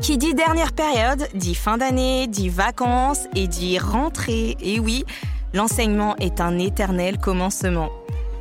Qui 0.00 0.16
dit 0.16 0.32
dernière 0.32 0.72
période, 0.72 1.28
dit 1.34 1.54
fin 1.54 1.76
d'année, 1.76 2.26
dit 2.26 2.48
vacances 2.48 3.26
et 3.36 3.46
dit 3.46 3.78
rentrée. 3.78 4.56
Et 4.62 4.80
oui, 4.80 5.04
l'enseignement 5.52 6.16
est 6.16 6.40
un 6.40 6.58
éternel 6.58 7.18
commencement. 7.18 7.90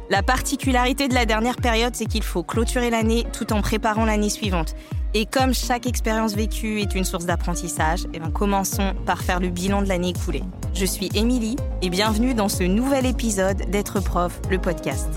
La 0.09 0.23
particularité 0.23 1.09
de 1.09 1.13
la 1.13 1.25
dernière 1.25 1.57
période, 1.57 1.95
c'est 1.95 2.05
qu'il 2.05 2.23
faut 2.23 2.43
clôturer 2.43 2.89
l'année 2.89 3.25
tout 3.33 3.51
en 3.51 3.61
préparant 3.61 4.05
l'année 4.05 4.29
suivante. 4.29 4.73
Et 5.13 5.25
comme 5.25 5.53
chaque 5.53 5.85
expérience 5.85 6.33
vécue 6.33 6.79
est 6.79 6.95
une 6.95 7.03
source 7.03 7.25
d'apprentissage, 7.25 8.05
eh 8.13 8.19
bien 8.19 8.31
commençons 8.31 8.93
par 9.05 9.21
faire 9.21 9.41
le 9.41 9.49
bilan 9.49 9.81
de 9.81 9.89
l'année 9.89 10.09
écoulée. 10.09 10.43
Je 10.73 10.85
suis 10.85 11.09
Émilie 11.13 11.57
et 11.81 11.89
bienvenue 11.89 12.33
dans 12.33 12.49
ce 12.49 12.63
nouvel 12.63 13.05
épisode 13.05 13.69
d'être 13.69 13.99
prof, 13.99 14.39
le 14.49 14.59
podcast. 14.59 15.09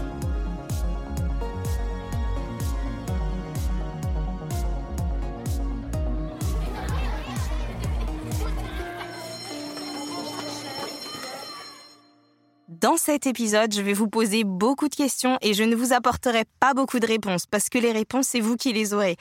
Dans 12.82 12.96
cet 12.96 13.28
épisode, 13.28 13.72
je 13.72 13.80
vais 13.80 13.92
vous 13.92 14.08
poser 14.08 14.42
beaucoup 14.42 14.88
de 14.88 14.94
questions 14.96 15.38
et 15.40 15.54
je 15.54 15.62
ne 15.62 15.76
vous 15.76 15.92
apporterai 15.92 16.42
pas 16.58 16.74
beaucoup 16.74 16.98
de 16.98 17.06
réponses 17.06 17.46
parce 17.46 17.68
que 17.68 17.78
les 17.78 17.92
réponses, 17.92 18.26
c'est 18.26 18.40
vous 18.40 18.56
qui 18.56 18.72
les 18.72 18.92
aurez. 18.92 19.16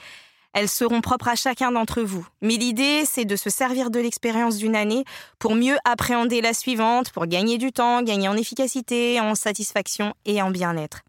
Elles 0.52 0.68
seront 0.68 1.00
propres 1.00 1.28
à 1.28 1.36
chacun 1.36 1.70
d'entre 1.70 2.02
vous. 2.02 2.26
Mais 2.40 2.56
l'idée, 2.56 3.04
c'est 3.04 3.24
de 3.24 3.36
se 3.36 3.50
servir 3.50 3.92
de 3.92 4.00
l'expérience 4.00 4.56
d'une 4.56 4.74
année 4.74 5.04
pour 5.38 5.54
mieux 5.54 5.76
appréhender 5.84 6.40
la 6.40 6.54
suivante, 6.54 7.12
pour 7.12 7.26
gagner 7.26 7.56
du 7.56 7.70
temps, 7.70 8.02
gagner 8.02 8.26
en 8.26 8.36
efficacité, 8.36 9.20
en 9.20 9.36
satisfaction 9.36 10.12
et 10.24 10.42
en 10.42 10.50
bien-être. 10.50 11.02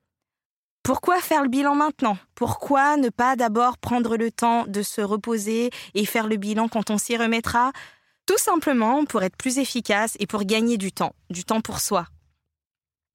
Pourquoi 0.83 1.21
faire 1.21 1.41
le 1.41 1.49
bilan 1.49 1.73
maintenant? 1.73 2.19
Pourquoi 2.35 2.97
ne 2.97 3.09
pas 3.09 3.35
d'abord 3.35 3.79
prendre 3.79 4.15
le 4.15 4.29
temps 4.29 4.65
de 4.67 4.83
se 4.83 5.01
reposer 5.01 5.71
et 5.95 6.05
faire 6.05 6.27
le 6.27 6.37
bilan 6.37 6.67
quand 6.67 6.91
on 6.91 6.99
s'y 6.99 7.17
remettra? 7.17 7.71
Tout 8.27 8.37
simplement 8.37 9.05
pour 9.05 9.23
être 9.23 9.37
plus 9.37 9.57
efficace 9.57 10.15
et 10.19 10.27
pour 10.27 10.43
gagner 10.43 10.77
du 10.77 10.91
temps, 10.91 11.13
du 11.31 11.43
temps 11.43 11.59
pour 11.59 11.79
soi, 11.79 12.05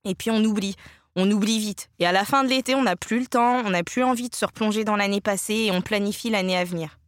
et 0.05 0.15
puis 0.15 0.31
on 0.31 0.43
oublie. 0.45 0.77
On 1.17 1.31
oublie 1.31 1.59
vite. 1.59 1.89
Et 1.99 2.07
à 2.07 2.13
la 2.13 2.25
fin 2.25 2.45
de 2.45 2.49
l'été, 2.49 2.75
on 2.75 2.83
n'a 2.83 2.95
plus 2.95 3.21
le 3.21 3.27
temps, 3.27 3.63
on 3.65 3.71
n'a 3.71 3.83
plus 3.83 4.05
envie 4.05 4.29
de 4.29 4.35
se 4.35 4.45
replonger 4.45 4.85
dans 4.85 4.97
l'année 4.97 5.21
passée 5.21 5.55
et 5.55 5.71
on 5.73 5.81
planifie 5.81 6.31
l'année 6.31 6.57
à 6.57 6.65
venir. 6.65 6.99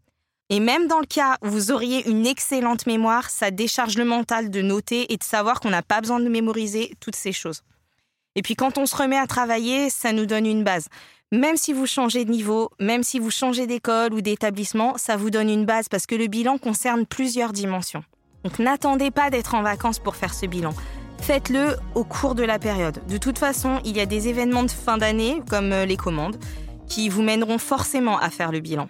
Et 0.48 0.58
même 0.58 0.88
dans 0.88 0.98
le 0.98 1.06
cas 1.06 1.36
où 1.42 1.48
vous 1.48 1.70
auriez 1.70 2.08
une 2.08 2.26
excellente 2.26 2.86
mémoire, 2.86 3.30
ça 3.30 3.52
décharge 3.52 3.96
le 3.96 4.04
mental 4.04 4.50
de 4.50 4.62
noter 4.62 5.12
et 5.12 5.16
de 5.16 5.22
savoir 5.22 5.60
qu'on 5.60 5.70
n'a 5.70 5.82
pas 5.82 6.00
besoin 6.00 6.18
de 6.18 6.28
mémoriser 6.28 6.92
toutes 6.98 7.14
ces 7.14 7.32
choses. 7.32 7.62
Et 8.34 8.42
puis 8.42 8.56
quand 8.56 8.76
on 8.76 8.86
se 8.86 8.96
remet 8.96 9.16
à 9.16 9.28
travailler, 9.28 9.90
ça 9.90 10.12
nous 10.12 10.26
donne 10.26 10.46
une 10.46 10.64
base. 10.64 10.88
Même 11.30 11.56
si 11.56 11.72
vous 11.72 11.86
changez 11.86 12.24
de 12.24 12.30
niveau, 12.32 12.70
même 12.80 13.04
si 13.04 13.20
vous 13.20 13.30
changez 13.30 13.68
d'école 13.68 14.12
ou 14.12 14.20
d'établissement, 14.20 14.94
ça 14.96 15.16
vous 15.16 15.30
donne 15.30 15.48
une 15.48 15.66
base 15.66 15.88
parce 15.88 16.06
que 16.06 16.16
le 16.16 16.26
bilan 16.26 16.58
concerne 16.58 17.06
plusieurs 17.06 17.52
dimensions. 17.52 18.02
Donc 18.42 18.58
n'attendez 18.58 19.12
pas 19.12 19.30
d'être 19.30 19.54
en 19.54 19.62
vacances 19.62 20.00
pour 20.00 20.16
faire 20.16 20.34
ce 20.34 20.46
bilan. 20.46 20.74
Faites-le 21.22 21.76
au 21.94 22.02
cours 22.02 22.34
de 22.34 22.42
la 22.42 22.58
période. 22.58 23.00
De 23.06 23.16
toute 23.16 23.38
façon, 23.38 23.80
il 23.84 23.96
y 23.96 24.00
a 24.00 24.06
des 24.06 24.28
événements 24.28 24.64
de 24.64 24.70
fin 24.70 24.98
d'année, 24.98 25.42
comme 25.48 25.72
euh, 25.72 25.84
les 25.84 25.96
commandes, 25.96 26.38
qui 26.88 27.08
vous 27.08 27.22
mèneront 27.22 27.58
forcément 27.58 28.18
à 28.18 28.30
faire 28.30 28.50
le 28.50 28.60
bilan. 28.60 28.88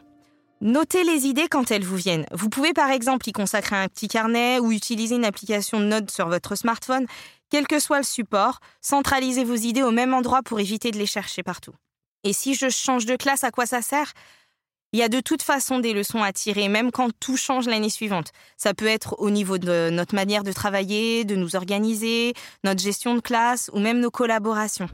Notez 0.62 1.04
les 1.04 1.26
idées 1.26 1.48
quand 1.50 1.70
elles 1.70 1.84
vous 1.84 1.96
viennent. 1.96 2.26
Vous 2.32 2.48
pouvez 2.48 2.72
par 2.72 2.90
exemple 2.90 3.28
y 3.28 3.32
consacrer 3.32 3.76
un 3.76 3.88
petit 3.88 4.08
carnet 4.08 4.58
ou 4.58 4.72
utiliser 4.72 5.16
une 5.16 5.24
application 5.24 5.80
de 5.80 5.84
notes 5.84 6.10
sur 6.10 6.28
votre 6.28 6.54
smartphone. 6.54 7.06
Quel 7.50 7.66
que 7.66 7.78
soit 7.78 7.98
le 7.98 8.04
support, 8.04 8.60
centralisez 8.80 9.44
vos 9.44 9.56
idées 9.56 9.82
au 9.82 9.90
même 9.90 10.14
endroit 10.14 10.42
pour 10.42 10.60
éviter 10.60 10.92
de 10.92 10.98
les 10.98 11.06
chercher 11.06 11.42
partout. 11.42 11.72
Et 12.24 12.32
si 12.32 12.54
je 12.54 12.68
change 12.68 13.06
de 13.06 13.16
classe, 13.16 13.44
à 13.44 13.50
quoi 13.50 13.66
ça 13.66 13.82
sert? 13.82 14.12
Il 14.92 14.98
y 14.98 15.02
a 15.02 15.08
de 15.08 15.20
toute 15.20 15.42
façon 15.42 15.78
des 15.78 15.92
leçons 15.92 16.22
à 16.22 16.32
tirer, 16.32 16.68
même 16.68 16.90
quand 16.90 17.10
tout 17.20 17.36
change 17.36 17.66
l'année 17.66 17.90
suivante. 17.90 18.32
Ça 18.56 18.74
peut 18.74 18.86
être 18.86 19.14
au 19.18 19.30
niveau 19.30 19.56
de 19.56 19.88
notre 19.90 20.14
manière 20.14 20.42
de 20.42 20.52
travailler, 20.52 21.24
de 21.24 21.36
nous 21.36 21.54
organiser, 21.54 22.34
notre 22.64 22.82
gestion 22.82 23.14
de 23.14 23.20
classe 23.20 23.70
ou 23.72 23.78
même 23.78 24.00
nos 24.00 24.10
collaborations. 24.10 24.88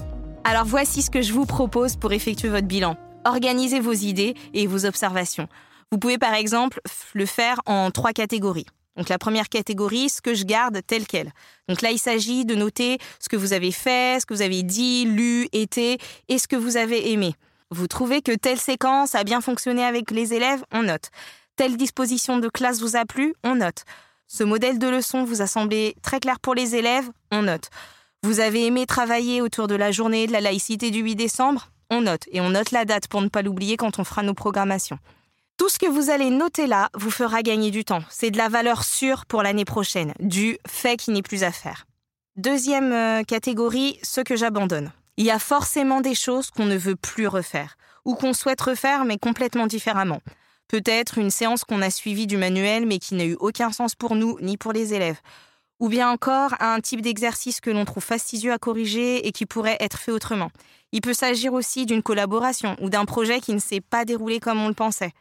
Alors 0.44 0.64
voici 0.66 1.02
ce 1.02 1.10
que 1.10 1.22
je 1.22 1.32
vous 1.32 1.46
propose 1.46 1.96
pour 1.96 2.12
effectuer 2.12 2.48
votre 2.48 2.66
bilan. 2.66 2.96
Organisez 3.24 3.80
vos 3.80 3.92
idées 3.92 4.34
et 4.52 4.66
vos 4.66 4.84
observations. 4.84 5.48
Vous 5.90 5.98
pouvez 5.98 6.18
par 6.18 6.34
exemple 6.34 6.80
le 7.14 7.26
faire 7.26 7.60
en 7.66 7.90
trois 7.90 8.12
catégories. 8.12 8.66
Donc 8.96 9.08
la 9.08 9.18
première 9.18 9.48
catégorie, 9.48 10.08
ce 10.08 10.20
que 10.20 10.34
je 10.34 10.44
garde 10.44 10.80
tel 10.86 11.06
quel. 11.06 11.32
Donc 11.68 11.82
là, 11.82 11.90
il 11.90 11.98
s'agit 11.98 12.44
de 12.44 12.54
noter 12.54 12.98
ce 13.18 13.28
que 13.28 13.36
vous 13.36 13.52
avez 13.52 13.72
fait, 13.72 14.20
ce 14.20 14.26
que 14.26 14.34
vous 14.34 14.42
avez 14.42 14.62
dit, 14.62 15.04
lu, 15.04 15.48
été 15.52 15.98
et 16.28 16.38
ce 16.38 16.48
que 16.48 16.56
vous 16.56 16.76
avez 16.76 17.12
aimé. 17.12 17.34
Vous 17.70 17.88
trouvez 17.88 18.22
que 18.22 18.32
telle 18.32 18.60
séquence 18.60 19.16
a 19.16 19.24
bien 19.24 19.40
fonctionné 19.40 19.84
avec 19.84 20.12
les 20.12 20.34
élèves, 20.34 20.64
on 20.72 20.84
note. 20.84 21.10
Telle 21.56 21.76
disposition 21.76 22.38
de 22.38 22.48
classe 22.48 22.80
vous 22.80 22.96
a 22.96 23.04
plu, 23.04 23.34
on 23.42 23.56
note. 23.56 23.84
Ce 24.28 24.44
modèle 24.44 24.78
de 24.78 24.88
leçon 24.88 25.24
vous 25.24 25.42
a 25.42 25.46
semblé 25.48 25.96
très 26.02 26.20
clair 26.20 26.38
pour 26.38 26.54
les 26.54 26.76
élèves, 26.76 27.10
on 27.32 27.42
note. 27.42 27.70
Vous 28.22 28.40
avez 28.40 28.66
aimé 28.66 28.86
travailler 28.86 29.40
autour 29.40 29.66
de 29.66 29.74
la 29.74 29.90
journée 29.90 30.26
de 30.26 30.32
la 30.32 30.40
laïcité 30.40 30.90
du 30.90 31.00
8 31.00 31.16
décembre, 31.16 31.70
on 31.90 32.02
note. 32.02 32.22
Et 32.30 32.40
on 32.40 32.50
note 32.50 32.70
la 32.70 32.84
date 32.84 33.08
pour 33.08 33.20
ne 33.20 33.28
pas 33.28 33.42
l'oublier 33.42 33.76
quand 33.76 33.98
on 33.98 34.04
fera 34.04 34.22
nos 34.22 34.34
programmations. 34.34 34.98
Tout 35.56 35.68
ce 35.68 35.78
que 35.78 35.86
vous 35.86 36.10
allez 36.10 36.30
noter 36.30 36.66
là 36.66 36.90
vous 36.94 37.10
fera 37.10 37.42
gagner 37.42 37.70
du 37.70 37.84
temps. 37.84 38.02
C'est 38.10 38.30
de 38.30 38.38
la 38.38 38.48
valeur 38.48 38.84
sûre 38.84 39.26
pour 39.26 39.42
l'année 39.42 39.64
prochaine, 39.64 40.12
du 40.20 40.58
fait 40.68 40.96
qui 40.96 41.10
n'est 41.10 41.22
plus 41.22 41.42
à 41.42 41.50
faire. 41.50 41.86
Deuxième 42.36 42.92
euh, 42.92 43.22
catégorie, 43.22 43.98
ce 44.02 44.20
que 44.20 44.36
j'abandonne 44.36 44.92
il 45.16 45.24
y 45.24 45.30
a 45.30 45.38
forcément 45.38 46.00
des 46.00 46.14
choses 46.14 46.50
qu'on 46.50 46.66
ne 46.66 46.76
veut 46.76 46.96
plus 46.96 47.26
refaire, 47.26 47.76
ou 48.04 48.14
qu'on 48.14 48.32
souhaite 48.32 48.60
refaire 48.60 49.04
mais 49.04 49.18
complètement 49.18 49.66
différemment. 49.66 50.20
Peut-être 50.68 51.18
une 51.18 51.30
séance 51.30 51.64
qu'on 51.64 51.82
a 51.82 51.90
suivie 51.90 52.26
du 52.26 52.36
manuel 52.36 52.86
mais 52.86 52.98
qui 52.98 53.14
n'a 53.14 53.24
eu 53.24 53.36
aucun 53.38 53.70
sens 53.70 53.94
pour 53.94 54.14
nous 54.14 54.38
ni 54.40 54.56
pour 54.56 54.72
les 54.72 54.94
élèves. 54.94 55.20
Ou 55.78 55.88
bien 55.88 56.10
encore 56.10 56.54
un 56.60 56.80
type 56.80 57.02
d'exercice 57.02 57.60
que 57.60 57.70
l'on 57.70 57.84
trouve 57.84 58.02
fastidieux 58.02 58.52
à 58.52 58.58
corriger 58.58 59.26
et 59.26 59.32
qui 59.32 59.46
pourrait 59.46 59.76
être 59.80 59.98
fait 59.98 60.12
autrement. 60.12 60.50
Il 60.92 61.02
peut 61.02 61.12
s'agir 61.12 61.52
aussi 61.52 61.86
d'une 61.86 62.02
collaboration 62.02 62.76
ou 62.80 62.90
d'un 62.90 63.04
projet 63.04 63.40
qui 63.40 63.52
ne 63.52 63.58
s'est 63.58 63.80
pas 63.80 64.04
déroulé 64.04 64.40
comme 64.40 64.60
on 64.60 64.68
le 64.68 64.74
pensait. 64.74 65.12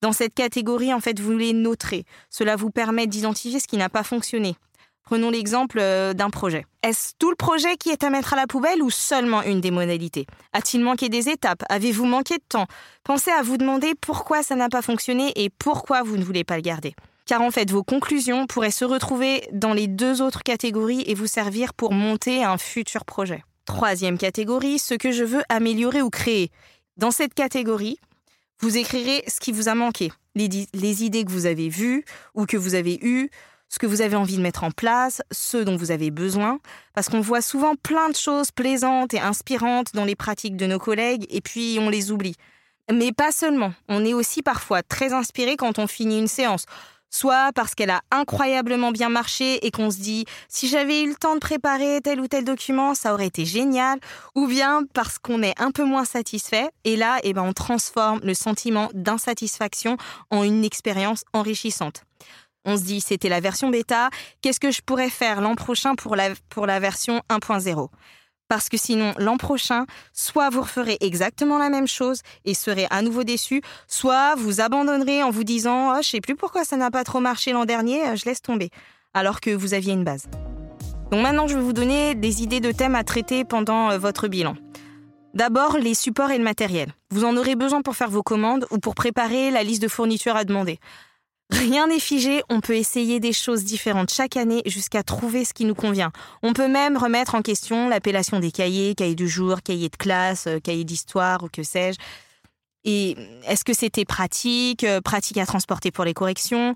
Dans 0.00 0.12
cette 0.12 0.34
catégorie, 0.34 0.92
en 0.92 1.00
fait, 1.00 1.20
vous 1.20 1.36
les 1.36 1.52
noterez. 1.52 2.04
Cela 2.30 2.56
vous 2.56 2.70
permet 2.70 3.06
d'identifier 3.06 3.60
ce 3.60 3.66
qui 3.66 3.76
n'a 3.76 3.88
pas 3.88 4.02
fonctionné, 4.02 4.56
Prenons 5.04 5.28
l'exemple 5.28 5.78
euh, 5.80 6.14
d'un 6.14 6.30
projet. 6.30 6.64
Est-ce 6.82 7.12
tout 7.18 7.28
le 7.28 7.36
projet 7.36 7.76
qui 7.76 7.90
est 7.90 8.04
à 8.04 8.10
mettre 8.10 8.32
à 8.32 8.36
la 8.36 8.46
poubelle 8.46 8.82
ou 8.82 8.88
seulement 8.90 9.42
une 9.42 9.60
des 9.60 9.70
modalités? 9.70 10.26
A-t-il 10.54 10.82
manqué 10.82 11.10
des 11.10 11.28
étapes? 11.28 11.62
Avez-vous 11.68 12.06
manqué 12.06 12.38
de 12.38 12.44
temps? 12.48 12.66
Pensez 13.04 13.30
à 13.30 13.42
vous 13.42 13.58
demander 13.58 13.92
pourquoi 14.00 14.42
ça 14.42 14.56
n'a 14.56 14.70
pas 14.70 14.80
fonctionné 14.80 15.32
et 15.36 15.50
pourquoi 15.50 16.02
vous 16.02 16.16
ne 16.16 16.24
voulez 16.24 16.42
pas 16.42 16.56
le 16.56 16.62
garder. 16.62 16.94
Car 17.26 17.42
en 17.42 17.50
fait, 17.50 17.70
vos 17.70 17.82
conclusions 17.82 18.46
pourraient 18.46 18.70
se 18.70 18.86
retrouver 18.86 19.46
dans 19.52 19.74
les 19.74 19.88
deux 19.88 20.22
autres 20.22 20.42
catégories 20.42 21.04
et 21.06 21.14
vous 21.14 21.26
servir 21.26 21.74
pour 21.74 21.92
monter 21.92 22.42
un 22.42 22.56
futur 22.56 23.04
projet. 23.04 23.44
Troisième 23.66 24.16
catégorie, 24.16 24.78
ce 24.78 24.94
que 24.94 25.12
je 25.12 25.24
veux 25.24 25.42
améliorer 25.50 26.00
ou 26.00 26.08
créer. 26.08 26.50
Dans 26.96 27.10
cette 27.10 27.34
catégorie, 27.34 27.98
vous 28.60 28.78
écrirez 28.78 29.22
ce 29.26 29.40
qui 29.40 29.52
vous 29.52 29.68
a 29.68 29.74
manqué, 29.74 30.12
les, 30.34 30.48
les 30.72 31.04
idées 31.04 31.24
que 31.24 31.30
vous 31.30 31.46
avez 31.46 31.68
vues 31.68 32.04
ou 32.34 32.46
que 32.46 32.56
vous 32.56 32.74
avez 32.74 32.98
eues, 33.02 33.30
ce 33.74 33.80
que 33.80 33.86
vous 33.86 34.02
avez 34.02 34.14
envie 34.14 34.36
de 34.36 34.40
mettre 34.40 34.62
en 34.62 34.70
place, 34.70 35.20
ce 35.32 35.56
dont 35.56 35.76
vous 35.76 35.90
avez 35.90 36.12
besoin, 36.12 36.60
parce 36.94 37.08
qu'on 37.08 37.20
voit 37.20 37.42
souvent 37.42 37.74
plein 37.74 38.08
de 38.08 38.14
choses 38.14 38.52
plaisantes 38.52 39.14
et 39.14 39.18
inspirantes 39.18 39.88
dans 39.94 40.04
les 40.04 40.14
pratiques 40.14 40.56
de 40.56 40.66
nos 40.66 40.78
collègues 40.78 41.26
et 41.28 41.40
puis 41.40 41.78
on 41.80 41.90
les 41.90 42.12
oublie. 42.12 42.36
Mais 42.88 43.10
pas 43.10 43.32
seulement, 43.32 43.72
on 43.88 44.04
est 44.04 44.14
aussi 44.14 44.42
parfois 44.42 44.84
très 44.84 45.12
inspiré 45.12 45.56
quand 45.56 45.80
on 45.80 45.88
finit 45.88 46.20
une 46.20 46.28
séance, 46.28 46.66
soit 47.10 47.50
parce 47.52 47.74
qu'elle 47.74 47.90
a 47.90 48.02
incroyablement 48.12 48.92
bien 48.92 49.08
marché 49.08 49.66
et 49.66 49.72
qu'on 49.72 49.90
se 49.90 49.98
dit 49.98 50.24
si 50.48 50.68
j'avais 50.68 51.02
eu 51.02 51.08
le 51.08 51.16
temps 51.16 51.34
de 51.34 51.40
préparer 51.40 52.00
tel 52.00 52.20
ou 52.20 52.28
tel 52.28 52.44
document, 52.44 52.94
ça 52.94 53.12
aurait 53.12 53.26
été 53.26 53.44
génial, 53.44 53.98
ou 54.36 54.46
bien 54.46 54.82
parce 54.92 55.18
qu'on 55.18 55.42
est 55.42 55.60
un 55.60 55.72
peu 55.72 55.82
moins 55.82 56.04
satisfait 56.04 56.68
et 56.84 56.94
là, 56.94 57.18
eh 57.24 57.32
ben, 57.32 57.42
on 57.42 57.52
transforme 57.52 58.20
le 58.22 58.34
sentiment 58.34 58.88
d'insatisfaction 58.94 59.96
en 60.30 60.44
une 60.44 60.64
expérience 60.64 61.24
enrichissante. 61.32 62.04
On 62.64 62.76
se 62.76 62.82
dit, 62.82 63.00
c'était 63.00 63.28
la 63.28 63.40
version 63.40 63.68
bêta, 63.68 64.10
qu'est-ce 64.40 64.60
que 64.60 64.70
je 64.70 64.80
pourrais 64.80 65.10
faire 65.10 65.40
l'an 65.40 65.54
prochain 65.54 65.94
pour 65.94 66.16
la, 66.16 66.80
version 66.80 67.20
1.0 67.30 67.88
parce 68.46 68.68
que 68.68 68.76
sinon, 68.76 69.14
l'an 69.16 69.38
prochain, 69.38 69.86
soit 70.12 70.50
vous 70.50 70.60
referez 70.60 70.98
exactement 71.00 71.58
la 71.58 71.70
même 71.70 71.88
chose 71.88 72.20
et 72.44 72.52
serez 72.52 72.86
à 72.90 73.00
nouveau 73.00 73.24
déçu, 73.24 73.62
soit 73.88 74.34
vous 74.36 74.60
abandonnerez 74.60 75.22
en 75.22 75.30
vous 75.30 75.44
disant 75.44 75.96
oh, 75.96 76.02
Je 76.02 76.10
sais 76.10 76.20
plus 76.20 76.36
pourquoi 76.36 76.62
ça 76.62 76.76
n'a 76.76 76.90
pas 76.90 77.04
trop 77.04 77.20
marché 77.20 77.52
l'an 77.52 77.64
dernier, 77.64 78.06
euh, 78.06 78.16
je 78.16 78.26
laisse 78.26 78.42
tomber, 78.42 78.68
alors 79.14 79.40
que 79.40 79.50
vous 79.50 79.72
aviez 79.72 79.94
une 79.94 80.04
base. 80.04 80.26
Donc 81.10 81.22
maintenant, 81.22 81.48
je 81.48 81.56
vais 81.56 81.62
vous 81.62 81.72
donner 81.72 82.14
des 82.14 82.42
idées 82.42 82.60
de 82.60 82.70
thèmes 82.70 82.94
à 82.94 83.02
traiter 83.02 83.44
pendant 83.44 83.90
euh, 83.90 83.98
votre 83.98 84.28
bilan. 84.28 84.56
D'abord, 85.32 85.78
les 85.78 85.94
supports 85.94 86.30
et 86.30 86.38
le 86.38 86.44
matériel. 86.44 86.92
Vous 87.10 87.24
en 87.24 87.36
aurez 87.36 87.56
besoin 87.56 87.82
pour 87.82 87.96
faire 87.96 88.10
vos 88.10 88.22
commandes 88.22 88.66
ou 88.70 88.78
pour 88.78 88.94
préparer 88.94 89.50
la 89.50 89.64
liste 89.64 89.82
de 89.82 89.88
fournitures 89.88 90.36
à 90.36 90.44
demander. 90.44 90.78
Rien 91.50 91.86
n'est 91.86 92.00
figé, 92.00 92.42
on 92.48 92.60
peut 92.60 92.76
essayer 92.76 93.20
des 93.20 93.32
choses 93.32 93.64
différentes 93.64 94.10
chaque 94.10 94.36
année 94.36 94.62
jusqu'à 94.66 95.02
trouver 95.02 95.44
ce 95.44 95.52
qui 95.52 95.66
nous 95.66 95.74
convient. 95.74 96.10
On 96.42 96.52
peut 96.52 96.68
même 96.68 96.96
remettre 96.96 97.34
en 97.34 97.42
question 97.42 97.88
l'appellation 97.88 98.40
des 98.40 98.50
cahiers, 98.50 98.94
cahiers 98.94 99.14
du 99.14 99.28
jour, 99.28 99.62
cahiers 99.62 99.90
de 99.90 99.96
classe, 99.96 100.46
euh, 100.46 100.58
cahiers 100.58 100.84
d'histoire 100.84 101.42
ou 101.42 101.48
que 101.48 101.62
sais-je. 101.62 101.98
Et 102.84 103.16
est-ce 103.46 103.64
que 103.64 103.74
c'était 103.74 104.04
pratique, 104.04 104.84
euh, 104.84 105.00
pratique 105.00 105.38
à 105.38 105.46
transporter 105.46 105.90
pour 105.90 106.04
les 106.04 106.14
corrections, 106.14 106.74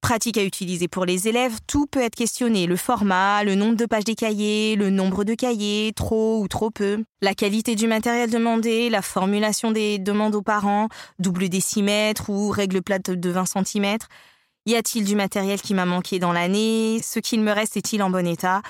pratique 0.00 0.38
à 0.38 0.44
utiliser 0.44 0.88
pour 0.88 1.04
les 1.04 1.28
élèves 1.28 1.58
Tout 1.66 1.86
peut 1.86 2.02
être 2.02 2.14
questionné. 2.14 2.66
Le 2.66 2.76
format, 2.76 3.44
le 3.44 3.54
nombre 3.54 3.76
de 3.76 3.86
pages 3.86 4.04
des 4.04 4.14
cahiers, 4.14 4.76
le 4.76 4.90
nombre 4.90 5.24
de 5.24 5.34
cahiers, 5.34 5.92
trop 5.94 6.40
ou 6.40 6.48
trop 6.48 6.70
peu, 6.70 7.04
la 7.22 7.34
qualité 7.34 7.74
du 7.74 7.86
matériel 7.86 8.30
demandé, 8.30 8.90
la 8.90 9.02
formulation 9.02 9.70
des 9.70 9.98
demandes 9.98 10.34
aux 10.34 10.42
parents, 10.42 10.88
double 11.18 11.48
décimètre 11.48 12.30
ou 12.30 12.50
règle 12.50 12.82
plate 12.82 13.10
de 13.10 13.30
20 13.30 13.44
cm. 13.46 13.98
Y 14.66 14.74
a-t-il 14.74 15.04
du 15.04 15.14
matériel 15.14 15.60
qui 15.60 15.74
m'a 15.74 15.86
manqué 15.86 16.18
dans 16.18 16.32
l'année? 16.32 17.00
Ce 17.02 17.18
qu'il 17.18 17.40
me 17.40 17.52
reste 17.52 17.76
est-il 17.76 18.02
en 18.02 18.10
bon 18.10 18.26
état? 18.26 18.62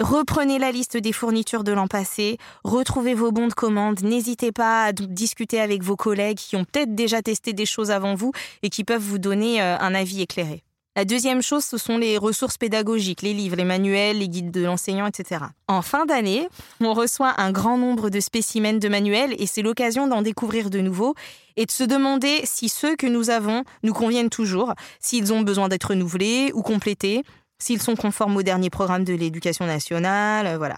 Reprenez 0.00 0.58
la 0.58 0.72
liste 0.72 0.96
des 0.96 1.12
fournitures 1.12 1.62
de 1.62 1.70
l'an 1.70 1.86
passé, 1.86 2.36
retrouvez 2.64 3.14
vos 3.14 3.30
bons 3.30 3.46
de 3.46 3.54
commande, 3.54 4.02
n'hésitez 4.02 4.50
pas 4.50 4.86
à 4.86 4.92
discuter 4.92 5.60
avec 5.60 5.84
vos 5.84 5.94
collègues 5.94 6.38
qui 6.38 6.56
ont 6.56 6.64
peut-être 6.64 6.96
déjà 6.96 7.22
testé 7.22 7.52
des 7.52 7.64
choses 7.64 7.92
avant 7.92 8.16
vous 8.16 8.32
et 8.64 8.70
qui 8.70 8.82
peuvent 8.82 9.00
vous 9.00 9.18
donner 9.18 9.62
euh, 9.62 9.78
un 9.78 9.94
avis 9.94 10.20
éclairé. 10.20 10.64
La 10.96 11.04
deuxième 11.04 11.42
chose, 11.42 11.64
ce 11.64 11.78
sont 11.78 11.96
les 11.96 12.18
ressources 12.18 12.58
pédagogiques, 12.58 13.22
les 13.22 13.34
livres, 13.34 13.54
les 13.54 13.64
manuels, 13.64 14.18
les 14.18 14.28
guides 14.28 14.50
de 14.50 14.64
l'enseignant, 14.64 15.06
etc. 15.06 15.44
En 15.68 15.82
fin 15.82 16.06
d'année, 16.06 16.48
on 16.80 16.92
reçoit 16.92 17.40
un 17.40 17.52
grand 17.52 17.78
nombre 17.78 18.10
de 18.10 18.18
spécimens 18.18 18.80
de 18.80 18.88
manuels 18.88 19.36
et 19.38 19.46
c'est 19.46 19.62
l'occasion 19.62 20.08
d'en 20.08 20.22
découvrir 20.22 20.70
de 20.70 20.80
nouveaux 20.80 21.14
et 21.56 21.66
de 21.66 21.70
se 21.70 21.84
demander 21.84 22.40
si 22.44 22.68
ceux 22.68 22.96
que 22.96 23.06
nous 23.06 23.30
avons 23.30 23.62
nous 23.84 23.92
conviennent 23.92 24.30
toujours, 24.30 24.74
s'ils 24.98 25.32
ont 25.32 25.42
besoin 25.42 25.68
d'être 25.68 25.90
renouvelés 25.90 26.50
ou 26.52 26.62
complétés, 26.62 27.22
s'ils 27.58 27.82
sont 27.82 27.96
conformes 27.96 28.36
au 28.36 28.42
dernier 28.42 28.70
programme 28.70 29.04
de 29.04 29.14
l'éducation 29.14 29.66
nationale, 29.66 30.46
euh, 30.46 30.58
voilà. 30.58 30.76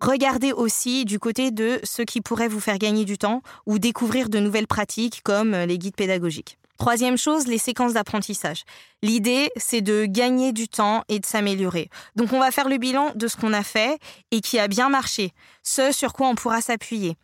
Regardez 0.00 0.52
aussi 0.52 1.04
du 1.06 1.18
côté 1.18 1.50
de 1.50 1.80
ce 1.82 2.02
qui 2.02 2.20
pourrait 2.20 2.48
vous 2.48 2.60
faire 2.60 2.78
gagner 2.78 3.04
du 3.04 3.16
temps 3.16 3.40
ou 3.64 3.78
découvrir 3.78 4.28
de 4.28 4.38
nouvelles 4.38 4.66
pratiques 4.66 5.22
comme 5.22 5.54
euh, 5.54 5.66
les 5.66 5.78
guides 5.78 5.96
pédagogiques. 5.96 6.58
Troisième 6.78 7.16
chose, 7.16 7.46
les 7.46 7.56
séquences 7.56 7.94
d'apprentissage. 7.94 8.64
L'idée, 9.02 9.50
c'est 9.56 9.80
de 9.80 10.04
gagner 10.04 10.52
du 10.52 10.68
temps 10.68 11.04
et 11.08 11.18
de 11.18 11.24
s'améliorer. 11.24 11.88
Donc 12.16 12.34
on 12.34 12.38
va 12.38 12.50
faire 12.50 12.68
le 12.68 12.76
bilan 12.76 13.12
de 13.14 13.28
ce 13.28 13.36
qu'on 13.36 13.54
a 13.54 13.62
fait 13.62 13.98
et 14.30 14.42
qui 14.42 14.58
a 14.58 14.68
bien 14.68 14.90
marché, 14.90 15.32
ce 15.62 15.90
sur 15.90 16.12
quoi 16.12 16.28
on 16.28 16.34
pourra 16.34 16.60
s'appuyer. 16.60 17.16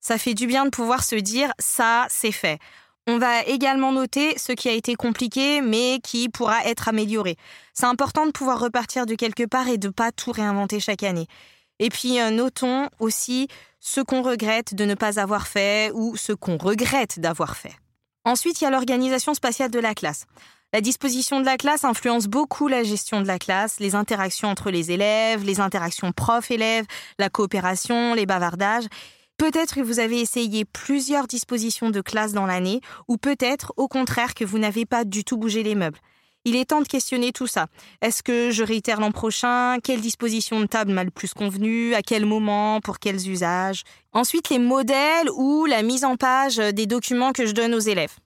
Ça 0.00 0.18
fait 0.18 0.34
du 0.34 0.46
bien 0.46 0.66
de 0.66 0.70
pouvoir 0.70 1.02
se 1.02 1.16
dire 1.16 1.52
ça, 1.58 2.06
c'est 2.10 2.32
fait. 2.32 2.58
On 3.06 3.18
va 3.18 3.42
également 3.44 3.92
noter 3.92 4.38
ce 4.38 4.52
qui 4.52 4.68
a 4.68 4.72
été 4.72 4.94
compliqué 4.94 5.62
mais 5.62 6.00
qui 6.02 6.28
pourra 6.28 6.64
être 6.64 6.88
amélioré. 6.88 7.36
C'est 7.74 7.86
important 7.86 8.26
de 8.26 8.30
pouvoir 8.30 8.60
repartir 8.60 9.06
de 9.06 9.14
quelque 9.14 9.44
part 9.44 9.68
et 9.68 9.78
de 9.78 9.88
ne 9.88 9.92
pas 9.92 10.12
tout 10.12 10.32
réinventer 10.32 10.80
chaque 10.80 11.02
année. 11.02 11.26
Et 11.78 11.88
puis 11.88 12.20
euh, 12.20 12.30
notons 12.30 12.88
aussi 12.98 13.48
ce 13.80 14.00
qu'on 14.00 14.22
regrette 14.22 14.74
de 14.74 14.84
ne 14.84 14.94
pas 14.94 15.18
avoir 15.18 15.48
fait 15.48 15.90
ou 15.94 16.16
ce 16.16 16.32
qu'on 16.32 16.58
regrette 16.58 17.18
d'avoir 17.18 17.56
fait. 17.56 17.72
Ensuite, 18.24 18.60
il 18.60 18.64
y 18.64 18.66
a 18.66 18.70
l'organisation 18.70 19.32
spatiale 19.32 19.70
de 19.70 19.78
la 19.78 19.94
classe. 19.94 20.26
La 20.72 20.80
disposition 20.80 21.40
de 21.40 21.46
la 21.46 21.56
classe 21.56 21.84
influence 21.84 22.28
beaucoup 22.28 22.68
la 22.68 22.84
gestion 22.84 23.20
de 23.22 23.26
la 23.26 23.40
classe, 23.40 23.80
les 23.80 23.96
interactions 23.96 24.48
entre 24.48 24.70
les 24.70 24.92
élèves, 24.92 25.42
les 25.44 25.58
interactions 25.58 26.12
prof-élèves, 26.12 26.84
la 27.18 27.28
coopération, 27.28 28.14
les 28.14 28.26
bavardages. 28.26 28.84
Peut-être 29.40 29.76
que 29.76 29.80
vous 29.80 30.00
avez 30.00 30.20
essayé 30.20 30.66
plusieurs 30.66 31.26
dispositions 31.26 31.88
de 31.88 32.02
classe 32.02 32.34
dans 32.34 32.44
l'année, 32.44 32.82
ou 33.08 33.16
peut-être 33.16 33.72
au 33.78 33.88
contraire 33.88 34.34
que 34.34 34.44
vous 34.44 34.58
n'avez 34.58 34.84
pas 34.84 35.06
du 35.06 35.24
tout 35.24 35.38
bougé 35.38 35.62
les 35.62 35.74
meubles. 35.74 35.98
Il 36.44 36.56
est 36.56 36.66
temps 36.66 36.82
de 36.82 36.86
questionner 36.86 37.32
tout 37.32 37.46
ça. 37.46 37.68
Est-ce 38.02 38.22
que 38.22 38.50
je 38.50 38.62
réitère 38.62 39.00
l'an 39.00 39.12
prochain? 39.12 39.78
Quelle 39.82 40.02
disposition 40.02 40.60
de 40.60 40.66
table 40.66 40.92
m'a 40.92 41.04
le 41.04 41.10
plus 41.10 41.32
convenu? 41.32 41.94
À 41.94 42.02
quel 42.02 42.26
moment? 42.26 42.80
Pour 42.82 42.98
quels 42.98 43.30
usages? 43.30 43.84
Ensuite, 44.12 44.50
les 44.50 44.58
modèles 44.58 45.30
ou 45.34 45.64
la 45.64 45.82
mise 45.82 46.04
en 46.04 46.16
page 46.16 46.58
des 46.58 46.84
documents 46.84 47.32
que 47.32 47.46
je 47.46 47.52
donne 47.52 47.74
aux 47.74 47.78
élèves. 47.78 48.16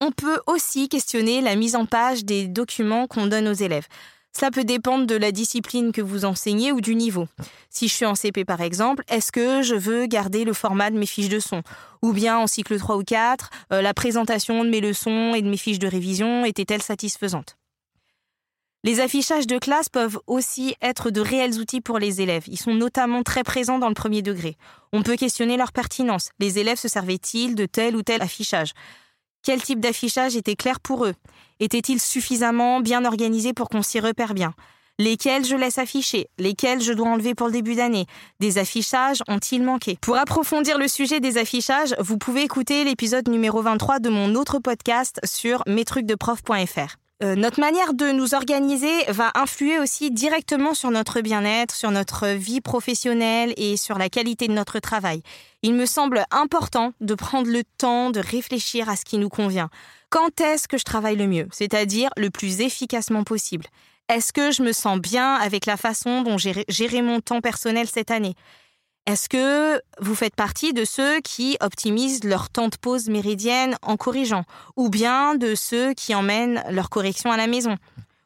On 0.00 0.12
peut 0.12 0.38
aussi 0.46 0.88
questionner 0.88 1.40
la 1.40 1.56
mise 1.56 1.74
en 1.74 1.84
page 1.84 2.24
des 2.24 2.46
documents 2.46 3.08
qu'on 3.08 3.26
donne 3.26 3.48
aux 3.48 3.54
élèves. 3.54 3.88
Ça 4.36 4.50
peut 4.50 4.64
dépendre 4.64 5.06
de 5.06 5.14
la 5.14 5.30
discipline 5.30 5.92
que 5.92 6.02
vous 6.02 6.24
enseignez 6.24 6.72
ou 6.72 6.80
du 6.80 6.96
niveau. 6.96 7.28
Si 7.70 7.86
je 7.86 7.94
suis 7.94 8.04
en 8.04 8.16
CP 8.16 8.44
par 8.44 8.60
exemple, 8.60 9.04
est-ce 9.08 9.30
que 9.30 9.62
je 9.62 9.76
veux 9.76 10.06
garder 10.06 10.44
le 10.44 10.52
format 10.52 10.90
de 10.90 10.98
mes 10.98 11.06
fiches 11.06 11.28
de 11.28 11.38
son? 11.38 11.62
Ou 12.02 12.12
bien 12.12 12.36
en 12.36 12.48
cycle 12.48 12.76
3 12.76 12.96
ou 12.96 13.04
4, 13.04 13.50
euh, 13.72 13.80
la 13.80 13.94
présentation 13.94 14.64
de 14.64 14.70
mes 14.70 14.80
leçons 14.80 15.34
et 15.34 15.42
de 15.42 15.48
mes 15.48 15.56
fiches 15.56 15.78
de 15.78 15.86
révision 15.86 16.44
était-elle 16.44 16.82
satisfaisante 16.82 17.56
les 18.86 19.00
affichages 19.00 19.46
de 19.46 19.58
classe 19.58 19.88
peuvent 19.88 20.18
aussi 20.26 20.76
être 20.82 21.08
de 21.08 21.22
réels 21.22 21.58
outils 21.58 21.80
pour 21.80 21.98
les 21.98 22.20
élèves. 22.20 22.44
Ils 22.48 22.60
sont 22.60 22.74
notamment 22.74 23.22
très 23.22 23.42
présents 23.42 23.78
dans 23.78 23.88
le 23.88 23.94
premier 23.94 24.20
degré. 24.20 24.58
On 24.92 25.02
peut 25.02 25.16
questionner 25.16 25.56
leur 25.56 25.72
pertinence. 25.72 26.28
Les 26.38 26.58
élèves 26.58 26.78
se 26.78 26.88
servaient-ils 26.88 27.54
de 27.54 27.64
tel 27.64 27.96
ou 27.96 28.02
tel 28.02 28.20
affichage? 28.20 28.74
Quel 29.44 29.62
type 29.62 29.78
d'affichage 29.78 30.36
était 30.36 30.56
clair 30.56 30.80
pour 30.80 31.04
eux? 31.04 31.14
Était-il 31.60 32.00
suffisamment 32.00 32.80
bien 32.80 33.04
organisé 33.04 33.52
pour 33.52 33.68
qu'on 33.68 33.82
s'y 33.82 34.00
repère 34.00 34.32
bien? 34.32 34.54
Lesquels 34.98 35.44
je 35.44 35.54
laisse 35.54 35.76
afficher? 35.76 36.28
Lesquels 36.38 36.80
je 36.80 36.92
dois 36.92 37.08
enlever 37.08 37.34
pour 37.34 37.48
le 37.48 37.52
début 37.52 37.74
d'année? 37.74 38.06
Des 38.40 38.58
affichages 38.58 39.22
ont-ils 39.28 39.62
manqué? 39.62 39.98
Pour 40.00 40.16
approfondir 40.16 40.78
le 40.78 40.88
sujet 40.88 41.20
des 41.20 41.36
affichages, 41.36 41.94
vous 41.98 42.16
pouvez 42.16 42.42
écouter 42.42 42.84
l'épisode 42.84 43.28
numéro 43.28 43.60
23 43.60 43.98
de 43.98 44.08
mon 44.08 44.34
autre 44.34 44.60
podcast 44.60 45.20
sur 45.24 45.62
mestrucsdeprof.fr. 45.66 47.03
Euh, 47.22 47.36
notre 47.36 47.60
manière 47.60 47.94
de 47.94 48.10
nous 48.10 48.34
organiser 48.34 49.04
va 49.06 49.30
influer 49.36 49.78
aussi 49.78 50.10
directement 50.10 50.74
sur 50.74 50.90
notre 50.90 51.20
bien-être, 51.20 51.74
sur 51.74 51.92
notre 51.92 52.28
vie 52.28 52.60
professionnelle 52.60 53.54
et 53.56 53.76
sur 53.76 53.98
la 53.98 54.08
qualité 54.08 54.48
de 54.48 54.52
notre 54.52 54.80
travail. 54.80 55.22
Il 55.62 55.74
me 55.74 55.86
semble 55.86 56.24
important 56.32 56.92
de 57.00 57.14
prendre 57.14 57.48
le 57.48 57.62
temps 57.78 58.10
de 58.10 58.18
réfléchir 58.18 58.88
à 58.88 58.96
ce 58.96 59.04
qui 59.04 59.18
nous 59.18 59.28
convient. 59.28 59.70
Quand 60.10 60.40
est-ce 60.40 60.66
que 60.66 60.76
je 60.76 60.84
travaille 60.84 61.16
le 61.16 61.28
mieux 61.28 61.46
C'est-à-dire 61.52 62.10
le 62.16 62.30
plus 62.30 62.60
efficacement 62.60 63.22
possible? 63.22 63.66
Est-ce 64.08 64.32
que 64.32 64.50
je 64.50 64.62
me 64.62 64.72
sens 64.72 64.98
bien 64.98 65.34
avec 65.34 65.66
la 65.66 65.76
façon 65.76 66.22
dont 66.22 66.36
j'ai 66.36 66.64
géré 66.68 67.00
mon 67.00 67.20
temps 67.20 67.40
personnel 67.40 67.86
cette 67.86 68.10
année? 68.10 68.34
Est-ce 69.06 69.28
que 69.28 69.82
vous 70.00 70.14
faites 70.14 70.34
partie 70.34 70.72
de 70.72 70.84
ceux 70.84 71.20
qui 71.20 71.58
optimisent 71.60 72.24
leur 72.24 72.48
temps 72.48 72.68
de 72.68 72.76
pause 72.76 73.08
méridienne 73.08 73.76
en 73.82 73.96
corrigeant 73.96 74.44
Ou 74.76 74.88
bien 74.88 75.34
de 75.34 75.54
ceux 75.54 75.92
qui 75.92 76.14
emmènent 76.14 76.64
leur 76.70 76.88
correction 76.88 77.30
à 77.30 77.36
la 77.36 77.46
maison? 77.46 77.76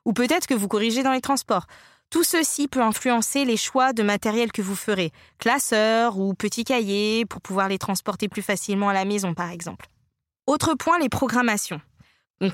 Ou 0.04 0.12
peut-être 0.12 0.46
que 0.46 0.54
vous 0.54 0.68
corrigez 0.68 1.02
dans 1.02 1.12
les 1.12 1.20
transports 1.20 1.66
tout 2.10 2.24
ceci 2.24 2.68
peut 2.68 2.80
influencer 2.80 3.44
les 3.44 3.58
choix 3.58 3.92
de 3.92 4.02
matériel 4.02 4.50
que 4.50 4.62
vous 4.62 4.74
ferez, 4.74 5.12
classeurs 5.38 6.18
ou 6.18 6.32
petits 6.32 6.64
cahiers 6.64 7.26
pour 7.26 7.42
pouvoir 7.42 7.68
les 7.68 7.76
transporter 7.76 8.28
plus 8.28 8.40
facilement 8.40 8.88
à 8.88 8.94
la 8.94 9.04
maison 9.04 9.34
par 9.34 9.50
exemple. 9.50 9.88
Autre 10.46 10.74
point, 10.74 10.98
les 10.98 11.10
programmations. 11.10 11.82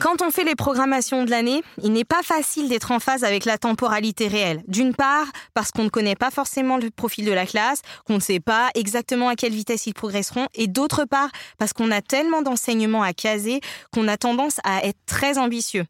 Quand 0.01 0.23
on 0.23 0.31
fait 0.31 0.45
les 0.45 0.55
programmations 0.55 1.27
de 1.27 1.31
l'année, 1.31 1.63
il 1.83 1.93
n'est 1.93 2.05
pas 2.05 2.23
facile 2.23 2.71
d'être 2.71 2.91
en 2.91 3.01
phase 3.01 3.23
avec 3.23 3.45
la 3.45 3.59
temporalité 3.59 4.29
réelle. 4.29 4.63
D'une 4.67 4.95
part, 4.95 5.27
parce 5.53 5.73
qu'on 5.73 5.85
ne 5.85 5.91
connaît 5.91 6.17
pas 6.17 6.31
forcément 6.31 6.79
le 6.79 6.91
profil 6.91 7.27
de 7.27 7.33
la 7.33 7.45
classe, 7.45 7.83
qu'on 8.07 8.15
ne 8.15 8.21
sait 8.21 8.41
pas 8.41 8.71
exactement 8.75 9.29
à 9.29 9.37
quelle 9.37 9.53
vitesse 9.53 9.87
ils 9.87 9.93
progresseront, 9.93 10.47
et 10.55 10.69
d'autre 10.69 11.05
part, 11.05 11.29
parce 11.59 11.75
qu'on 11.75 11.91
a 11.91 12.01
tellement 12.01 12.41
d'enseignements 12.41 13.03
à 13.03 13.13
caser 13.13 13.61
qu'on 13.93 14.09
a 14.09 14.17
tendance 14.17 14.57
à 14.65 14.87
être 14.87 14.99
très 15.05 15.37
ambitieux. 15.37 15.85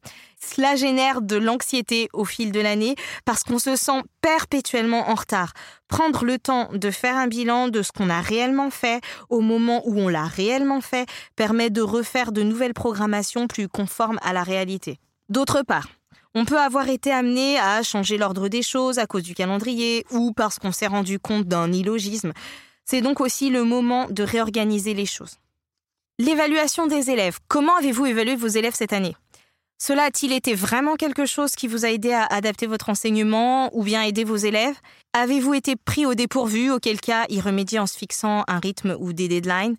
Cela 0.46 0.76
génère 0.76 1.22
de 1.22 1.36
l'anxiété 1.36 2.08
au 2.12 2.24
fil 2.24 2.52
de 2.52 2.60
l'année 2.60 2.96
parce 3.24 3.42
qu'on 3.42 3.58
se 3.58 3.76
sent 3.76 4.02
perpétuellement 4.20 5.08
en 5.08 5.14
retard. 5.14 5.52
Prendre 5.88 6.24
le 6.24 6.38
temps 6.38 6.68
de 6.72 6.90
faire 6.90 7.16
un 7.16 7.28
bilan 7.28 7.68
de 7.68 7.82
ce 7.82 7.92
qu'on 7.92 8.10
a 8.10 8.20
réellement 8.20 8.70
fait 8.70 9.00
au 9.30 9.40
moment 9.40 9.82
où 9.86 9.98
on 9.98 10.08
l'a 10.08 10.26
réellement 10.26 10.80
fait 10.80 11.08
permet 11.34 11.70
de 11.70 11.80
refaire 11.80 12.30
de 12.30 12.42
nouvelles 12.42 12.74
programmations 12.74 13.46
plus 13.46 13.68
conformes 13.68 14.18
à 14.22 14.32
la 14.32 14.42
réalité. 14.42 14.98
D'autre 15.30 15.62
part, 15.62 15.88
on 16.34 16.44
peut 16.44 16.60
avoir 16.60 16.88
été 16.88 17.10
amené 17.10 17.58
à 17.58 17.82
changer 17.82 18.18
l'ordre 18.18 18.48
des 18.48 18.62
choses 18.62 18.98
à 18.98 19.06
cause 19.06 19.22
du 19.22 19.34
calendrier 19.34 20.04
ou 20.10 20.32
parce 20.32 20.58
qu'on 20.58 20.72
s'est 20.72 20.86
rendu 20.86 21.18
compte 21.18 21.48
d'un 21.48 21.72
illogisme. 21.72 22.32
C'est 22.84 23.00
donc 23.00 23.20
aussi 23.20 23.48
le 23.48 23.64
moment 23.64 24.08
de 24.10 24.22
réorganiser 24.22 24.92
les 24.92 25.06
choses. 25.06 25.38
L'évaluation 26.18 26.86
des 26.86 27.10
élèves. 27.10 27.38
Comment 27.48 27.76
avez-vous 27.76 28.06
évalué 28.06 28.36
vos 28.36 28.46
élèves 28.46 28.74
cette 28.74 28.92
année? 28.92 29.16
Cela 29.86 30.04
a-t-il 30.04 30.32
été 30.32 30.54
vraiment 30.54 30.94
quelque 30.94 31.26
chose 31.26 31.50
qui 31.56 31.68
vous 31.68 31.84
a 31.84 31.90
aidé 31.90 32.10
à 32.10 32.24
adapter 32.24 32.66
votre 32.66 32.88
enseignement 32.88 33.68
ou 33.76 33.82
bien 33.82 34.00
aider 34.00 34.24
vos 34.24 34.34
élèves? 34.36 34.76
Avez-vous 35.12 35.52
été 35.52 35.76
pris 35.76 36.06
au 36.06 36.14
dépourvu, 36.14 36.70
auquel 36.70 36.98
cas 36.98 37.26
y 37.28 37.38
remédier 37.38 37.80
en 37.80 37.86
se 37.86 37.98
fixant 37.98 38.44
un 38.48 38.60
rythme 38.60 38.96
ou 38.98 39.12
des 39.12 39.28
deadlines? 39.28 39.76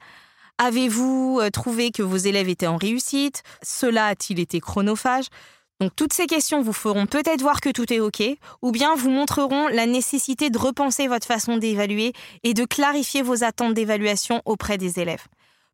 Avez-vous 0.59 1.39
euh, 1.41 1.49
trouvé 1.49 1.89
que 1.89 2.03
vos 2.03 2.17
élèves 2.17 2.49
étaient 2.49 2.67
en 2.67 2.77
réussite? 2.77 3.41
Cela 3.63 4.05
a-t-il 4.05 4.39
été 4.39 4.59
chronophage? 4.59 5.25
Donc 5.81 5.95
toutes 5.95 6.13
ces 6.13 6.27
questions 6.27 6.61
vous 6.61 6.71
feront 6.71 7.07
peut-être 7.07 7.41
voir 7.41 7.59
que 7.59 7.69
tout 7.69 7.91
est 7.91 7.99
OK, 7.99 8.21
ou 8.61 8.71
bien 8.71 8.93
vous 8.93 9.09
montreront 9.09 9.69
la 9.69 9.87
nécessité 9.87 10.51
de 10.51 10.59
repenser 10.59 11.07
votre 11.07 11.25
façon 11.25 11.57
d'évaluer 11.57 12.13
et 12.43 12.53
de 12.53 12.65
clarifier 12.65 13.23
vos 13.23 13.43
attentes 13.43 13.73
d'évaluation 13.73 14.43
auprès 14.45 14.77
des 14.77 14.99
élèves. 14.99 15.25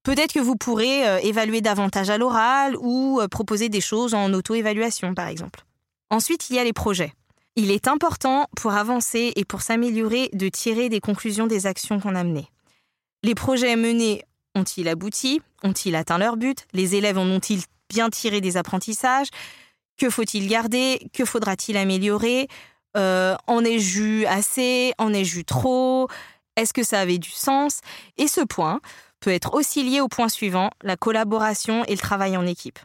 Peut-être 0.03 0.33
que 0.33 0.39
vous 0.39 0.55
pourrez 0.55 1.07
euh, 1.07 1.19
évaluer 1.19 1.61
davantage 1.61 2.09
à 2.09 2.17
l'oral 2.17 2.75
ou 2.79 3.19
euh, 3.21 3.27
proposer 3.27 3.69
des 3.69 3.81
choses 3.81 4.13
en 4.13 4.33
auto-évaluation, 4.33 5.13
par 5.13 5.27
exemple. 5.27 5.63
Ensuite, 6.09 6.49
il 6.49 6.55
y 6.55 6.59
a 6.59 6.63
les 6.63 6.73
projets. 6.73 7.13
Il 7.55 7.69
est 7.69 7.87
important 7.87 8.47
pour 8.55 8.73
avancer 8.73 9.33
et 9.35 9.45
pour 9.45 9.61
s'améliorer 9.61 10.29
de 10.33 10.49
tirer 10.49 10.89
des 10.89 10.99
conclusions 10.99 11.47
des 11.47 11.67
actions 11.67 11.99
qu'on 11.99 12.15
a 12.15 12.23
menées. 12.23 12.47
Les 13.23 13.35
projets 13.35 13.75
menés 13.75 14.23
Ont-ils 14.55 14.89
abouti? 14.89 15.41
Ont-ils 15.63 15.95
atteint 15.95 16.17
leur 16.17 16.35
but? 16.35 16.65
Les 16.73 16.95
élèves 16.95 17.17
en 17.17 17.25
ont-ils 17.25 17.61
bien 17.89 18.09
tiré 18.09 18.41
des 18.41 18.57
apprentissages? 18.57 19.27
Que 19.97 20.09
faut-il 20.09 20.47
garder? 20.47 21.07
Que 21.13 21.23
faudra-t-il 21.23 21.77
améliorer? 21.77 22.47
Euh, 22.97 23.35
En 23.47 23.63
ai-je 23.63 24.01
eu 24.01 24.25
assez? 24.25 24.93
En 24.97 25.13
ai-je 25.13 25.39
eu 25.39 25.45
trop? 25.45 26.09
Est-ce 26.57 26.73
que 26.73 26.83
ça 26.83 26.99
avait 26.99 27.17
du 27.17 27.29
sens? 27.29 27.79
Et 28.17 28.27
ce 28.27 28.41
point 28.41 28.81
peut 29.21 29.31
être 29.31 29.53
aussi 29.53 29.83
lié 29.83 30.01
au 30.01 30.09
point 30.09 30.27
suivant, 30.27 30.71
la 30.83 30.97
collaboration 30.97 31.85
et 31.85 31.91
le 31.91 31.97
travail 31.97 32.35
en 32.35 32.45
équipe. 32.45 32.79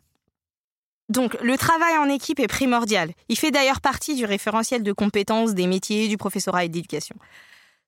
Donc, 1.08 1.36
le 1.40 1.56
travail 1.56 1.96
en 1.98 2.08
équipe 2.08 2.40
est 2.40 2.48
primordial. 2.48 3.12
Il 3.28 3.38
fait 3.38 3.50
d'ailleurs 3.50 3.80
partie 3.80 4.14
du 4.14 4.24
référentiel 4.24 4.82
de 4.82 4.92
compétences 4.92 5.54
des 5.54 5.66
métiers 5.66 6.08
du 6.08 6.16
professorat 6.16 6.64
et 6.64 6.68
d'éducation. 6.68 7.16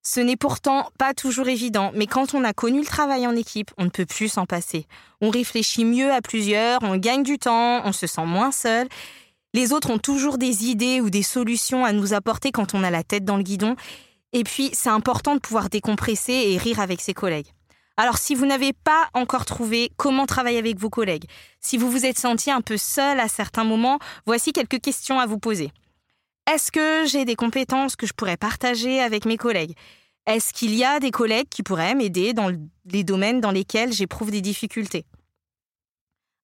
Ce 0.03 0.21
n'est 0.21 0.37
pourtant 0.37 0.89
pas 0.99 1.13
toujours 1.15 1.49
évident, 1.49 1.91
mais 1.95 2.07
quand 2.07 2.33
on 2.35 2.45
a 2.45 2.53
connu 2.53 2.81
le 2.81 2.87
travail 2.87 3.27
en 3.27 3.35
équipe, 3.35 3.73
on 3.77 3.85
ne 3.85 3.91
peut 3.91 4.07
plus 4.07 4.29
s'en 4.29 4.47
passer. 4.47 4.87
On 5.21 5.31
réfléchit 5.31 5.85
mieux 5.85 6.13
à 6.13 6.23
plusieurs, 6.23 6.79
on 6.83 6.97
gagne 6.97 7.25
du 7.25 7.39
temps, 7.39 7.83
on 7.85 7.93
se 7.93 8.07
sent 8.07 8.25
moins 8.25 8.53
seul. 8.53 8.89
Les 9.53 9.73
autres 9.73 9.91
ont 9.91 9.99
toujours 9.99 10.39
des 10.39 10.67
idées 10.67 11.01
ou 11.01 11.11
des 11.11 11.23
solutions 11.23 11.85
à 11.85 11.93
nous 11.93 12.15
apporter 12.15 12.53
quand 12.53 12.75
on 12.75 12.85
a 12.85 12.91
la 12.91 13.03
tête 13.03 13.25
dans 13.25 13.37
le 13.37 13.43
guidon. 13.43 13.75
Et 14.33 14.45
puis, 14.45 14.71
c'est 14.73 14.91
important 14.91 15.35
de 15.35 15.41
pouvoir 15.41 15.69
décompresser 15.69 16.33
et 16.33 16.57
rire 16.59 16.81
avec 16.81 17.01
ses 17.01 17.15
collègues. 17.15 17.53
Alors 18.01 18.17
si 18.17 18.37
vous 18.37 18.47
n'avez 18.47 18.73
pas 18.73 19.09
encore 19.13 19.45
trouvé 19.45 19.91
comment 19.97 20.25
travailler 20.25 20.59
avec 20.59 20.79
vos 20.79 20.89
collègues, 20.89 21.25
si 21.61 21.77
vous 21.77 21.91
vous 21.91 22.07
êtes 22.07 22.17
senti 22.17 22.49
un 22.49 22.61
peu 22.61 22.77
seul 22.77 23.19
à 23.19 23.27
certains 23.27 23.65
moments, 23.65 23.99
voici 24.25 24.53
quelques 24.53 24.81
questions 24.81 25.19
à 25.19 25.27
vous 25.27 25.41
poser. 25.41 25.73
Est-ce 26.49 26.71
que 26.71 27.07
j'ai 27.07 27.25
des 27.25 27.35
compétences 27.35 27.97
que 27.97 28.07
je 28.07 28.13
pourrais 28.13 28.37
partager 28.37 29.01
avec 29.01 29.25
mes 29.25 29.37
collègues? 29.37 29.75
Est-ce 30.27 30.53
qu'il 30.53 30.77
y 30.77 30.85
a 30.85 31.01
des 31.01 31.11
collègues 31.11 31.49
qui 31.49 31.65
pourraient 31.65 31.97
m'aider 31.97 32.35
dans 32.35 32.53
les 32.85 33.03
domaines 33.03 33.41
dans 33.41 33.51
lesquels 33.51 33.93
j'éprouve 33.93 34.31
des 34.31 34.43
difficultés? 34.43 35.05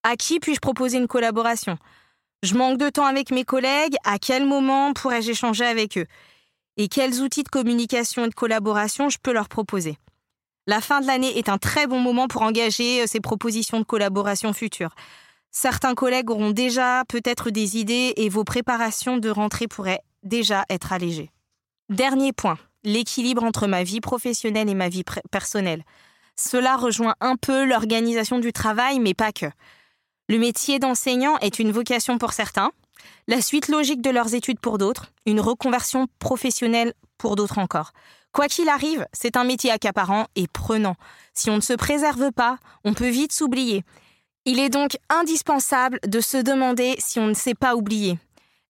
À 0.02 0.16
qui 0.16 0.40
puis-je 0.40 0.60
proposer 0.60 0.98
une 0.98 1.06
collaboration? 1.06 1.78
Je 2.42 2.56
manque 2.56 2.78
de 2.78 2.88
temps 2.88 3.06
avec 3.06 3.30
mes 3.30 3.44
collègues, 3.44 3.94
à 4.02 4.18
quel 4.18 4.44
moment 4.44 4.92
pourrais-je 4.92 5.30
échanger 5.30 5.64
avec 5.64 5.98
eux? 5.98 6.06
Et 6.78 6.88
quels 6.88 7.20
outils 7.20 7.44
de 7.44 7.48
communication 7.48 8.24
et 8.24 8.28
de 8.28 8.34
collaboration 8.34 9.08
je 9.08 9.18
peux 9.22 9.32
leur 9.32 9.48
proposer? 9.48 9.96
La 10.66 10.80
fin 10.80 11.00
de 11.00 11.06
l'année 11.06 11.38
est 11.38 11.48
un 11.48 11.58
très 11.58 11.86
bon 11.86 12.00
moment 12.00 12.28
pour 12.28 12.42
engager 12.42 13.02
euh, 13.02 13.06
ces 13.06 13.20
propositions 13.20 13.78
de 13.78 13.84
collaboration 13.84 14.52
futures. 14.52 14.94
Certains 15.50 15.94
collègues 15.94 16.30
auront 16.30 16.50
déjà 16.50 17.04
peut-être 17.08 17.50
des 17.50 17.76
idées 17.76 18.12
et 18.16 18.28
vos 18.28 18.44
préparations 18.44 19.18
de 19.18 19.30
rentrée 19.30 19.68
pourraient 19.68 20.02
déjà 20.22 20.64
être 20.68 20.92
allégées. 20.92 21.30
Dernier 21.90 22.32
point, 22.32 22.58
l'équilibre 22.82 23.44
entre 23.44 23.66
ma 23.66 23.84
vie 23.84 24.00
professionnelle 24.00 24.68
et 24.68 24.74
ma 24.74 24.88
vie 24.88 25.04
personnelle. 25.30 25.84
Cela 26.36 26.76
rejoint 26.76 27.14
un 27.20 27.36
peu 27.36 27.64
l'organisation 27.64 28.40
du 28.40 28.52
travail, 28.52 28.98
mais 28.98 29.14
pas 29.14 29.32
que. 29.32 29.46
Le 30.28 30.38
métier 30.38 30.78
d'enseignant 30.78 31.38
est 31.38 31.58
une 31.58 31.70
vocation 31.70 32.18
pour 32.18 32.32
certains, 32.32 32.72
la 33.28 33.40
suite 33.40 33.68
logique 33.68 34.02
de 34.02 34.10
leurs 34.10 34.34
études 34.34 34.58
pour 34.58 34.78
d'autres, 34.78 35.12
une 35.26 35.40
reconversion 35.40 36.06
professionnelle 36.18 36.94
pour 37.18 37.36
d'autres 37.36 37.58
encore. 37.58 37.92
Quoi 38.34 38.48
qu'il 38.48 38.68
arrive, 38.68 39.06
c'est 39.12 39.36
un 39.36 39.44
métier 39.44 39.70
accaparant 39.70 40.26
et 40.34 40.48
prenant. 40.48 40.96
Si 41.34 41.50
on 41.50 41.56
ne 41.56 41.60
se 41.60 41.72
préserve 41.72 42.32
pas, 42.32 42.58
on 42.84 42.92
peut 42.92 43.08
vite 43.08 43.32
s'oublier. 43.32 43.84
Il 44.44 44.58
est 44.58 44.70
donc 44.70 44.98
indispensable 45.08 46.00
de 46.04 46.20
se 46.20 46.38
demander 46.38 46.96
si 46.98 47.20
on 47.20 47.28
ne 47.28 47.34
s'est 47.34 47.54
pas 47.54 47.76
oublié. 47.76 48.18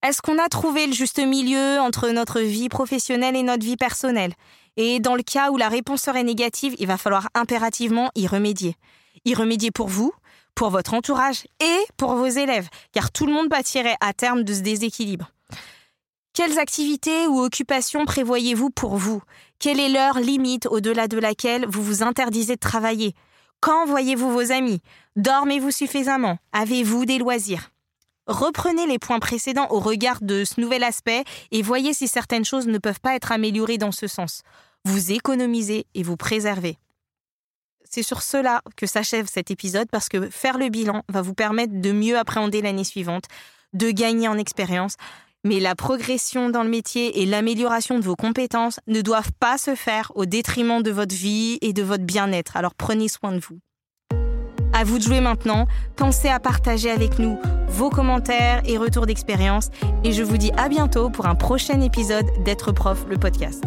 Est-ce 0.07 0.21
qu'on 0.21 0.39
a 0.39 0.51
trouvé 0.51 0.87
le 0.87 0.93
juste 0.93 1.19
milieu 1.19 1.81
entre 1.81 2.11
notre 2.11 2.41
vie 2.41 2.69
professionnelle 2.69 3.37
et 3.37 3.43
notre 3.43 3.65
vie 3.65 3.79
personnelle? 3.79 4.35
Et 4.77 5.01
dans 5.01 5.15
le 5.15 5.23
cas 5.23 5.51
où 5.51 5.57
la 5.57 5.71
réponse 5.71 6.03
serait 6.03 6.25
négative, 6.25 6.75
il 6.79 6.87
va 6.87 6.99
falloir 6.99 7.29
impérativement 7.35 8.11
y 8.15 8.27
remédier. 8.27 8.77
Y 9.25 9.35
remédier 9.35 9.71
pour 9.71 9.89
vous, 9.89 10.13
pour 10.55 10.69
votre 10.69 10.93
entourage 10.93 11.47
et 11.61 11.79
pour 11.97 12.17
vos 12.17 12.27
élèves, 12.27 12.69
car 12.93 13.11
tout 13.11 13.25
le 13.25 13.33
monde 13.33 13.49
pâtirait 13.49 13.97
à 14.03 14.13
terme 14.13 14.43
de 14.43 14.53
ce 14.53 14.61
déséquilibre. 14.61 15.31
Quelles 16.35 16.59
activités 16.59 17.29
ou 17.29 17.39
occupations 17.45 18.05
prévoyez-vous 18.07 18.71
pour 18.71 18.97
vous? 18.97 19.23
Quelle 19.61 19.79
est 19.79 19.89
l'heure 19.89 20.19
limite 20.19 20.67
au-delà 20.67 21.07
de 21.07 21.17
laquelle 21.17 21.65
vous 21.69 21.81
vous 21.81 22.03
interdisez 22.03 22.57
de 22.57 22.61
travailler? 22.61 23.15
Quand 23.61 23.87
voyez-vous 23.87 24.33
vos 24.33 24.51
amis? 24.51 24.81
Dormez-vous 25.15 25.71
suffisamment? 25.71 26.39
Avez-vous 26.51 27.05
des 27.05 27.19
loisirs? 27.19 27.71
Reprenez 28.27 28.85
les 28.89 28.99
points 28.99 29.21
précédents 29.21 29.69
au 29.71 29.79
regard 29.79 30.19
de 30.23 30.45
ce 30.45 30.61
nouvel 30.61 30.83
aspect 30.83 31.23
et 31.53 31.63
voyez 31.63 31.95
si 31.95 32.09
certaines 32.09 32.45
choses 32.45 32.67
ne 32.67 32.79
peuvent 32.79 33.01
pas 33.01 33.15
être 33.15 33.31
améliorées 33.31 33.79
dans 33.79 33.93
ce 33.93 34.09
sens. 34.09 34.43
Vous 34.85 35.13
économisez 35.13 35.87
et 35.95 36.03
vous 36.03 36.17
préservez. 36.17 36.79
C'est 37.89 38.03
sur 38.03 38.23
cela 38.23 38.61
que 38.77 38.87
s'achève 38.87 39.29
cet 39.33 39.53
épisode 39.53 39.89
parce 39.89 40.09
que 40.09 40.29
faire 40.31 40.59
le 40.59 40.69
bilan 40.69 41.05
va 41.09 41.23
vous 41.23 41.35
permettre 41.35 41.81
de 41.81 41.93
mieux 41.93 42.19
appréhender 42.19 42.61
l'année 42.61 42.83
suivante, 42.83 43.27
de 43.73 43.91
gagner 43.91 44.27
en 44.27 44.39
expérience, 44.39 44.97
mais 45.45 45.61
la 45.61 45.75
progression 45.75 46.51
dans 46.51 46.63
le 46.63 46.71
métier 46.71 47.23
et 47.23 47.27
l'amélioration 47.27 47.99
de 47.99 48.05
vos 48.05 48.17
compétences 48.17 48.81
ne 48.87 49.01
doivent 49.03 49.33
pas 49.39 49.59
se 49.59 49.75
faire 49.75 50.11
au 50.15 50.27
détriment 50.27 50.83
de 50.83 50.91
votre 50.91 51.15
vie 51.15 51.59
et 51.61 51.73
de 51.73 51.83
votre 51.83 52.05
bien-être. 52.05 52.57
Alors 52.57 52.75
prenez 52.75 53.09
soin 53.09 53.33
de 53.33 53.41
vous. 53.41 53.59
À 54.73 54.83
vous 54.83 54.99
de 54.99 55.05
jouer 55.05 55.21
maintenant. 55.21 55.67
Pensez 55.95 56.29
à 56.29 56.41
partager 56.41 56.91
avec 56.91 57.21
nous 57.21 57.39
vos 57.69 57.91
commentaires 57.91 58.63
et 58.67 58.77
retours 58.77 59.07
d'expérience. 59.07 59.71
Et 60.03 60.13
je 60.13 60.23
vous 60.23 60.37
dis 60.37 60.51
à 60.57 60.69
bientôt 60.69 61.11
pour 61.11 61.27
un 61.27 61.37
prochain 61.37 61.81
épisode 61.81 62.27
d'être 62.45 62.73
prof, 62.73 63.05
le 63.09 63.17
podcast. 63.17 63.63